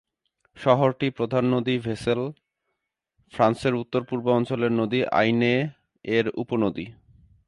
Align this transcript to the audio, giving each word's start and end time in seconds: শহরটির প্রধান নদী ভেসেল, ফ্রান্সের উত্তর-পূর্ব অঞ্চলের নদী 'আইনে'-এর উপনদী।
শহরটির 0.57 1.11
প্রধান 1.11 1.43
নদী 1.53 1.75
ভেসেল, 1.79 2.21
ফ্রান্সের 3.33 3.73
উত্তর-পূর্ব 3.75 4.25
অঞ্চলের 4.29 4.71
নদী 4.71 4.99
'আইনে'-এর 5.03 6.25
উপনদী। 6.35 6.85